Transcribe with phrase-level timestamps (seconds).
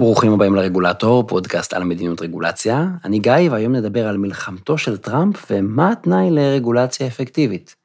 [0.00, 2.86] ברוכים הבאים לרגולטור, פודקאסט על מדיניות רגולציה.
[3.04, 7.76] אני גיא, והיום נדבר על מלחמתו של טראמפ ומה התנאי לרגולציה אפקטיבית.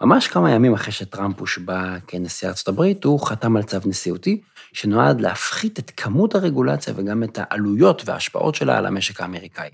[0.00, 4.40] ממש כמה ימים אחרי שטראמפ הושבע כנשיא ארצות הברית, הוא חתם על צו נשיאותי
[4.72, 9.70] שנועד להפחית את כמות הרגולציה וגם את העלויות וההשפעות שלה על המשק האמריקאי.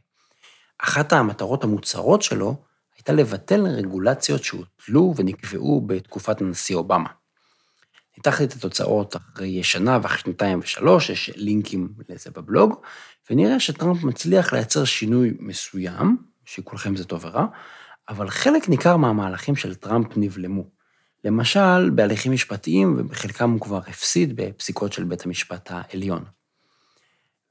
[0.78, 2.56] אחת המטרות המוצהרות שלו
[2.96, 7.08] הייתה לבטל רגולציות שהוטלו ונקבעו בתקופת הנשיא אובמה.
[8.16, 12.74] ניתחתי את התוצאות אחרי שנה ואחרי שנתיים ושלוש, יש לינקים לזה בבלוג,
[13.30, 17.46] ונראה שטראמפ מצליח לייצר שינוי מסוים, שכולכם זה טוב ורע,
[18.08, 20.64] אבל חלק ניכר מהמהלכים של טראמפ נבלמו.
[21.24, 26.24] למשל, בהליכים משפטיים, ובחלקם הוא כבר הפסיד בפסיקות של בית המשפט העליון.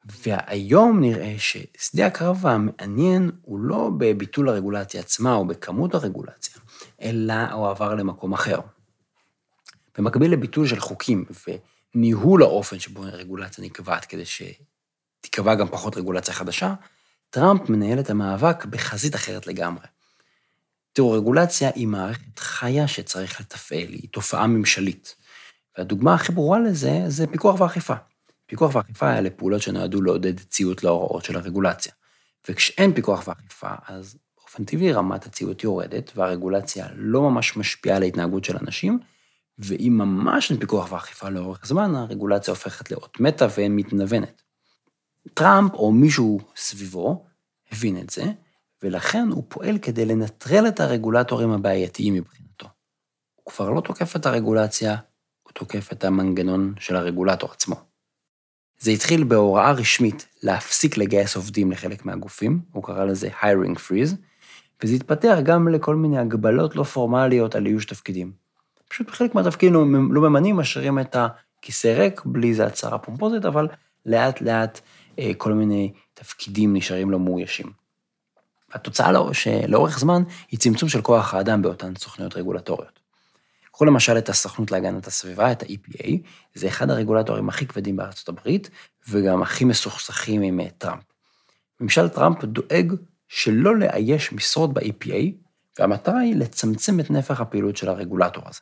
[0.05, 6.62] והיום נראה ששדה הקרב המעניין הוא לא בביטול הרגולציה עצמה או בכמות הרגולציה,
[7.01, 8.59] אלא הוא עבר למקום אחר.
[9.97, 11.25] במקביל לביטול של חוקים
[11.95, 16.73] וניהול האופן שבו הרגולציה נקבעת כדי שתיקבע גם פחות רגולציה חדשה,
[17.29, 19.85] טראמפ מנהל את המאבק בחזית אחרת לגמרי.
[20.93, 25.15] תראו, רגולציה היא מערכת חיה שצריך לתפעל, היא תופעה ממשלית.
[25.77, 27.93] והדוגמה הכי ברורה לזה, זה פיקוח ואכיפה.
[28.45, 31.91] פיקוח ואכיפה אלה פעולות שנועדו לעודד ציות להוראות של הרגולציה.
[32.49, 38.45] וכשאין פיקוח ואכיפה, אז באופן טבעי רמת הציות יורדת, והרגולציה לא ממש משפיעה על ההתנהגות
[38.45, 38.99] של אנשים,
[39.65, 44.41] ואם ממש אין פיקוח ואכיפה לאורך זמן, הרגולציה הופכת לאות מתה ומתנוונת.
[45.34, 47.26] טראמפ או מישהו סביבו
[47.71, 48.23] הבין את זה,
[48.84, 52.67] ולכן הוא פועל כדי לנטרל את הרגולטורים הבעייתיים מבחינתו.
[53.35, 54.95] הוא כבר לא תוקף את הרגולציה,
[55.43, 57.76] הוא תוקף את המנגנון של הרגולטור עצמו.
[58.79, 64.16] זה התחיל בהוראה רשמית להפסיק לגייס עובדים לחלק מהגופים, הוא קרא לזה hiring freeze,
[64.84, 68.41] וזה התפתח גם לכל מיני הגבלות לא פורמליות על איוש תפקידים.
[68.91, 73.67] פשוט בחלק מהתפקידים לא, לא ממנים, משאירים את הכיסא ריק, בלי איזה הצהרה פומפוזית, אבל
[74.06, 74.79] לאט לאט
[75.19, 77.71] אה, כל מיני תפקידים נשארים לא מאוישים.
[78.73, 82.99] התוצאה לא, שלאורך זמן היא צמצום של כוח האדם באותן סוכנויות רגולטוריות.
[83.71, 86.07] קחו למשל את הסוכנות להגנת הסביבה, את ה-EPA,
[86.53, 88.69] זה אחד הרגולטורים הכי כבדים בארצות הברית,
[89.09, 91.03] וגם הכי מסוכסכים עם אה, טראמפ.
[91.81, 92.93] ממשל טראמפ דואג
[93.27, 95.16] שלא לאייש משרות ב-EPA,
[95.79, 98.61] והמטרה היא לצמצם את נפח הפעילות של הרגולטור הזה.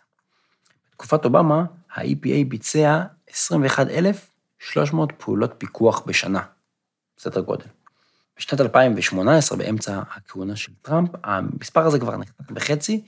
[1.00, 1.64] בתקופת אובמה,
[1.96, 6.42] ה-EPA ביצע 21,300 פעולות פיקוח בשנה,
[7.20, 7.66] סדר גודל.
[8.38, 13.02] בשנת 2018, באמצע הכהונה של טראמפ, המספר הזה כבר נחתך בחצי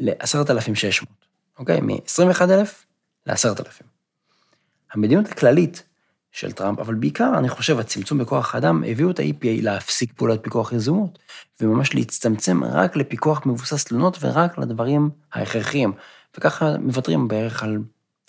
[0.00, 1.06] ל-10,600,
[1.58, 1.80] אוקיי?
[1.80, 2.68] מ-21,000
[3.26, 3.82] ל-10,000.
[4.92, 5.82] המדיניות הכללית
[6.32, 10.72] של טראמפ, אבל בעיקר, אני חושב, הצמצום בכוח האדם, הביאו את ה-EPA להפסיק פעולות פיקוח
[10.72, 11.18] יזומות,
[11.60, 15.92] וממש להצטמצם רק לפיקוח מבוסס תלונות ורק לדברים ההכרחיים,
[16.36, 17.78] וככה מוותרים בערך על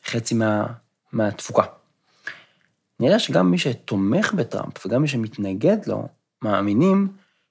[0.06, 0.66] חצי מה,
[1.12, 1.64] מהתפוקה.
[3.00, 6.08] נראה שגם מי שתומך בטראמפ וגם מי שמתנגד לו,
[6.42, 7.08] מאמינים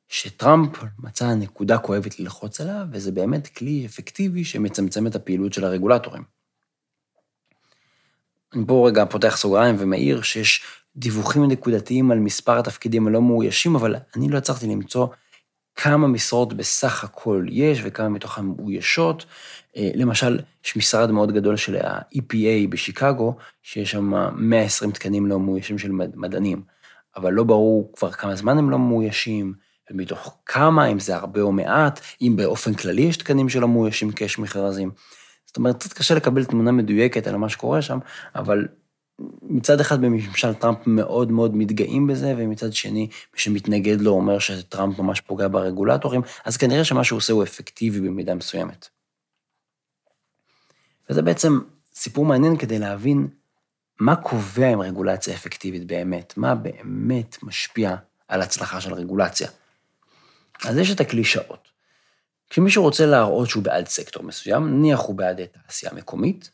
[0.08, 6.22] שטראמפ מצא נקודה כואבת ללחוץ עליו, וזה באמת כלי אפקטיבי שמצמצם את הפעילות של הרגולטורים.
[8.54, 10.62] אני פה רגע פותח סוגריים ומעיר שיש
[10.96, 15.06] דיווחים נקודתיים על מספר התפקידים הלא מאוישים, אבל אני לא הצלחתי למצוא
[15.76, 19.26] כמה משרות בסך הכל יש וכמה מתוכן מאוישות.
[19.76, 25.78] אה, למשל, יש משרד מאוד גדול של ה-EPA בשיקגו, שיש שם 120 תקנים לא מאוישים
[25.78, 26.62] של מדענים,
[27.16, 29.54] אבל לא ברור כבר כמה זמן הם לא מאוישים,
[29.90, 34.24] ומתוך כמה, אם זה הרבה או מעט, אם באופן כללי יש תקנים שלא מאוישים כי
[34.24, 34.90] יש מכרזים.
[35.46, 37.98] זאת אומרת, קצת קשה לקבל תמונה מדויקת על מה שקורה שם,
[38.34, 38.66] אבל
[39.42, 44.98] מצד אחד בממשל טראמפ מאוד מאוד מתגאים בזה, ומצד שני, מי שמתנגד לו אומר שטראמפ
[44.98, 48.88] ממש פוגע ברגולטורים, אז כנראה שמה שהוא עושה הוא אפקטיבי במידה מסוימת.
[51.10, 51.58] וזה בעצם
[51.94, 53.28] סיפור מעניין כדי להבין
[54.00, 57.96] מה קובע עם רגולציה אפקטיבית באמת, מה באמת משפיע
[58.28, 59.48] על הצלחה של רגולציה.
[60.64, 61.68] אז יש את הקלישאות.
[62.50, 66.50] כשמישהו רוצה להראות שהוא בעד סקטור מסוים, נניח הוא בעד תעשייה מקומית,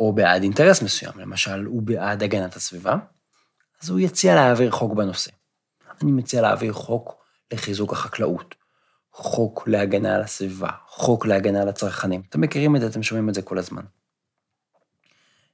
[0.00, 2.96] או בעד אינטרס מסוים, למשל, הוא בעד הגנת הסביבה,
[3.82, 5.30] אז הוא יציע להעביר חוק בנושא.
[6.02, 8.54] אני מציע להעביר חוק לחיזוק החקלאות,
[9.12, 12.22] חוק להגנה על הסביבה, חוק להגנה על הצרכנים.
[12.28, 13.82] אתם מכירים את זה, אתם שומעים את זה כל הזמן.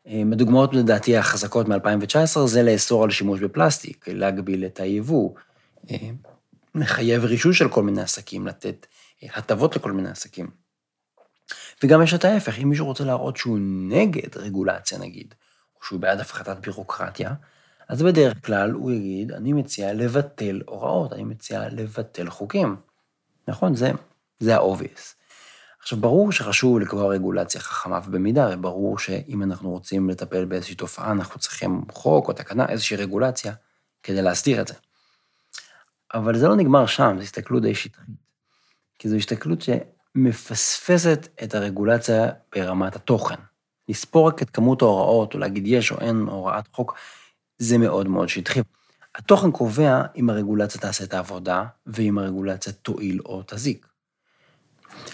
[0.07, 5.35] הדוגמאות לדעתי החזקות מ-2019 זה לאסור על שימוש בפלסטיק, להגביל את היבוא,
[6.75, 8.87] לחייב רישוי של כל מיני עסקים, לתת
[9.23, 10.66] הטבות לכל מיני עסקים.
[11.85, 13.59] וגם יש את ההפך, אם מישהו רוצה להראות שהוא
[13.89, 15.35] נגד רגולציה נגיד,
[15.77, 17.35] או שהוא בעד הפחתת בירוקרטיה,
[17.89, 22.77] אז בדרך כלל הוא יגיד, אני מציע לבטל הוראות, אני מציע לבטל חוקים.
[23.49, 23.75] נכון?
[23.75, 23.91] זה,
[24.39, 25.15] זה ה-obvious.
[25.81, 31.41] עכשיו, ברור שחשוב לקבוע רגולציה חכמה ובמידה, וברור שאם אנחנו רוצים לטפל באיזושהי תופעה, אנחנו
[31.41, 33.53] צריכים חוק או תקנה, איזושהי רגולציה,
[34.03, 34.75] כדי להסדיר את זה.
[36.15, 38.07] אבל זה לא נגמר שם, זו הסתכלות די שטחית.
[38.99, 39.63] כי זו הסתכלות
[40.17, 43.35] שמפספסת את הרגולציה ברמת התוכן.
[43.89, 46.95] לספור רק את כמות ההוראות, או להגיד יש או אין הוראת חוק,
[47.59, 48.61] זה מאוד מאוד שטחי.
[49.15, 53.87] התוכן קובע אם הרגולציה תעשה את העבודה, ואם הרגולציה תועיל או תזיק.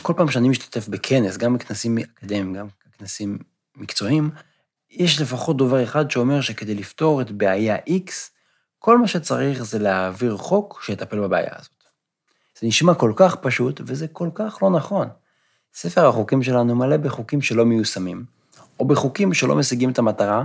[0.02, 3.38] כל פעם שאני משתתף בכנס, גם בכנסים אקדמיים, גם בכנסים
[3.76, 4.30] מקצועיים,
[4.90, 8.12] יש לפחות דובר אחד שאומר שכדי לפתור את בעיה X,
[8.78, 11.81] כל מה שצריך זה להעביר חוק שיטפל בבעיה הזאת.
[12.62, 15.08] זה נשמע כל כך פשוט, וזה כל כך לא נכון.
[15.74, 18.24] ספר החוקים שלנו מלא בחוקים שלא מיושמים,
[18.80, 20.44] או בחוקים שלא משיגים את המטרה,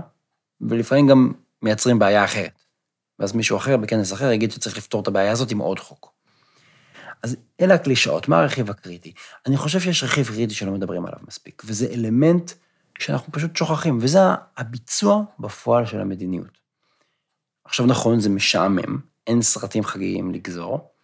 [0.62, 1.32] ולפעמים גם
[1.62, 2.64] מייצרים בעיה אחרת.
[3.20, 6.14] ואז מישהו אחר בכנס אחר יגיד שצריך לפתור את הבעיה הזאת עם עוד חוק.
[7.24, 9.14] אז אלה הקלישאות, מה הרכיב הקריטי?
[9.46, 12.52] אני חושב שיש רכיב קריטי שלא מדברים עליו מספיק, וזה אלמנט
[13.00, 14.20] שאנחנו פשוט שוכחים, וזה
[14.58, 16.58] הביצוע בפועל של המדיניות.
[17.66, 20.97] עכשיו נכון, זה משעמם, אין סרטים חגיגיים לגזור,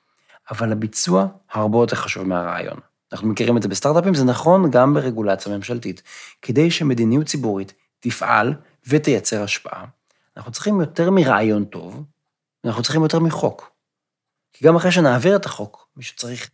[0.53, 2.79] אבל הביצוע הרבה יותר חשוב מהרעיון.
[3.11, 6.01] אנחנו מכירים את זה בסטארט-אפים, זה נכון גם ברגולציה ממשלתית.
[6.41, 8.53] כדי שמדיניות ציבורית תפעל
[8.87, 9.85] ותייצר השפעה,
[10.37, 12.03] אנחנו צריכים יותר מרעיון טוב,
[12.65, 13.71] אנחנו צריכים יותר מחוק.
[14.53, 16.49] כי גם אחרי שנעביר את החוק, מישהו צריך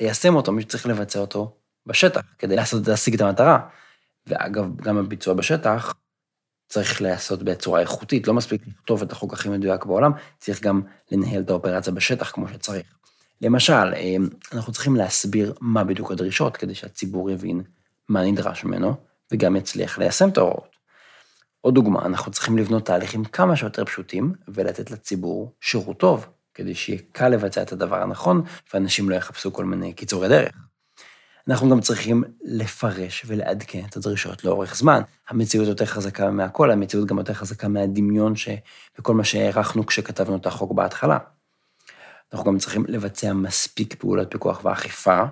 [0.00, 1.56] ליישם אותו, מישהו צריך לבצע אותו
[1.86, 3.68] בשטח, כדי לעשות, להשיג את המטרה.
[4.26, 5.94] ואגב, גם הביצוע בשטח
[6.68, 10.82] צריך להיעשות בצורה איכותית, לא מספיק לכתוב את החוק הכי מדויק בעולם, צריך גם
[11.12, 12.95] לנהל את האופרציה בשטח כמו שצריך.
[13.40, 14.16] למשל, אה,
[14.52, 17.62] אנחנו צריכים להסביר מה בדיוק הדרישות, כדי שהציבור יבין
[18.08, 18.94] מה נדרש ממנו,
[19.32, 20.76] וגם יצליח ליישם את ההוראות.
[21.60, 26.98] עוד דוגמה, אנחנו צריכים לבנות תהליכים כמה שיותר פשוטים, ולתת לציבור שירות טוב, כדי שיהיה
[27.12, 28.42] קל לבצע את הדבר הנכון,
[28.74, 30.52] ואנשים לא יחפשו כל מיני קיצורי דרך.
[31.48, 35.02] אנחנו גם צריכים לפרש ולעדכן את הדרישות לאורך זמן.
[35.28, 38.48] המציאות יותר חזקה מהכל, המציאות גם יותר חזקה מהדמיון ש...
[38.98, 41.18] וכל מה שהערכנו כשכתבנו את החוק בהתחלה.
[42.32, 45.22] אנחנו גם צריכים לבצע מספיק פעולות פיקוח ואכיפה,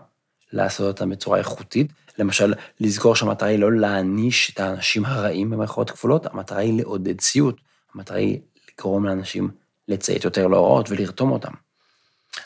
[0.52, 1.93] לעשות אותם בצורה איכותית.
[2.19, 7.61] למשל, לזכור שהמטרה היא לא להעניש את האנשים הרעים במרכאות כפולות, המטרה היא לעודד ציות,
[7.94, 8.41] המטרה היא
[8.79, 9.50] לגרום לאנשים
[9.88, 11.52] לציית יותר להוראות ולרתום אותם.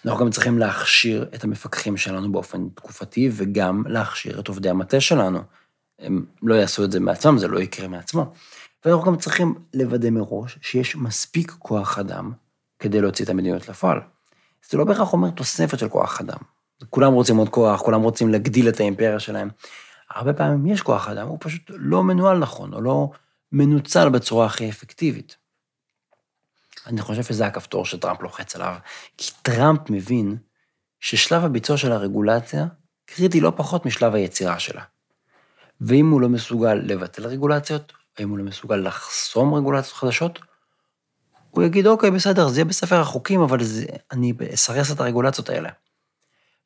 [0.04, 5.38] אנחנו גם צריכים להכשיר את המפקחים שלנו באופן תקופתי, וגם להכשיר את עובדי המטה שלנו.
[5.98, 8.32] הם לא יעשו את זה מעצמם, זה לא יקרה מעצמו.
[8.84, 12.32] ואנחנו גם צריכים לוודא מראש שיש מספיק כוח אדם
[12.78, 13.98] כדי להוציא את המדיניות לפועל.
[14.70, 16.38] זה לא בהכרח אומר תוספת של כוח אדם.
[16.90, 19.48] כולם רוצים עוד כוח, כולם רוצים להגדיל את האימפריה שלהם.
[20.10, 23.10] הרבה פעמים יש כוח אדם, הוא פשוט לא מנוהל נכון, או לא
[23.52, 25.36] מנוצל בצורה הכי אפקטיבית.
[26.86, 28.74] אני חושב שזה הכפתור שטראמפ לוחץ עליו,
[29.16, 30.36] כי טראמפ מבין
[31.00, 32.66] ששלב הביצוע של הרגולציה
[33.06, 34.82] קריטי לא פחות משלב היצירה שלה.
[35.80, 40.38] ואם הוא לא מסוגל לבטל רגולציות, או אם הוא לא מסוגל לחסום רגולציות חדשות,
[41.58, 45.70] הוא יגיד, אוקיי, בסדר, זה יהיה בספר החוקים, אבל זה, אני אסרס את הרגולציות האלה.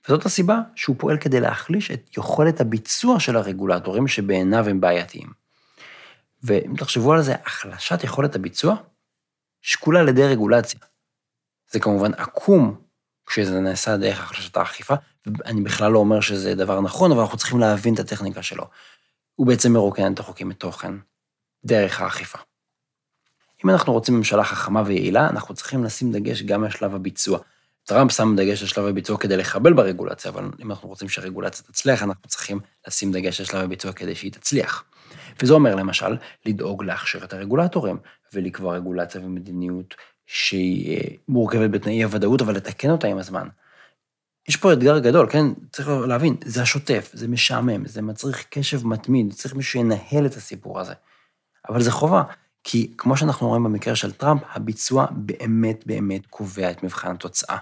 [0.05, 5.33] וזאת הסיבה שהוא פועל כדי להחליש את יכולת הביצוע של הרגולטורים שבעיניו הם בעייתיים.
[6.43, 8.77] ואם תחשבו על זה, החלשת יכולת הביצוע
[9.63, 10.81] שקולה על ידי רגולציה.
[11.71, 12.81] זה כמובן עקום
[13.27, 14.95] כשזה נעשה דרך החלשת האכיפה,
[15.27, 18.65] ואני בכלל לא אומר שזה דבר נכון, אבל אנחנו צריכים להבין את הטכניקה שלו.
[19.35, 20.95] הוא בעצם מרוקן את החוקים מתוכן
[21.65, 22.39] דרך האכיפה.
[23.65, 27.39] אם אנחנו רוצים ממשלה חכמה ויעילה, אנחנו צריכים לשים דגש גם על שלב הביצוע.
[27.85, 32.03] טראמפ שם דגש על שלב הביצוע כדי לחבל ברגולציה, אבל אם אנחנו רוצים שהרגולציה תצליח,
[32.03, 34.85] אנחנו צריכים לשים דגש על שלב הביצוע כדי שהיא תצליח.
[35.43, 36.17] וזה אומר למשל,
[36.47, 37.97] לדאוג להכשיר את הרגולטורים,
[38.33, 39.95] ולקבוע רגולציה ומדיניות
[40.27, 43.49] שהיא אה, מורכבת בתנאי הוודאות, אבל לתקן אותה עם הזמן.
[44.49, 45.47] יש פה אתגר גדול, כן?
[45.73, 50.81] צריך להבין, זה השוטף, זה משעמם, זה מצריך קשב מתמיד, צריך מישהו שינהל את הסיפור
[50.81, 50.95] הזה.
[51.69, 52.23] אבל זה חובה,
[52.65, 57.57] כי כמו שאנחנו רואים במקרה של טראמפ, הביצוע באמת באמת קובע את מבחן התוצאה.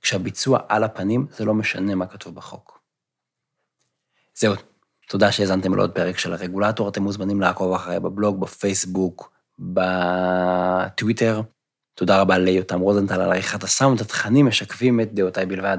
[0.00, 2.80] כשהביצוע על הפנים, זה לא משנה מה כתוב בחוק.
[4.34, 4.54] זהו,
[5.08, 11.42] תודה שהאזנתם לעוד פרק של הרגולטור, אתם מוזמנים לעקוב אחריי בבלוג, בפייסבוק, בטוויטר.
[11.94, 15.78] תודה רבה ליותם רוזנטל על עריכת הסאונד, התכנים משקפים את דעותיי בלבד.